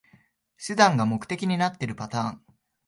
[0.57, 2.43] 手段が目的になってるパターン